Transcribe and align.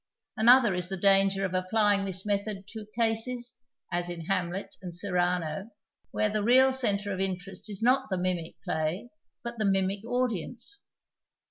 Another 0.35 0.73
is 0.73 0.89
the 0.89 0.97
danger 0.97 1.45
of 1.45 1.53
applying 1.53 2.05
this 2.05 2.25
method 2.25 2.67
to 2.69 2.87
cases 2.97 3.59
(as 3.91 4.09
in 4.09 4.21
Hamlet 4.25 4.75
and 4.81 4.95
Cyrano) 4.95 5.69
where 6.09 6.31
the 6.31 6.41
real 6.41 6.71
centre 6.71 7.13
of 7.13 7.19
interest 7.19 7.69
is 7.69 7.83
not 7.83 8.09
the 8.09 8.17
mimic 8.17 8.55
play 8.63 9.11
but 9.43 9.59
the 9.59 9.65
mimic 9.65 10.03
audience. 10.03 10.87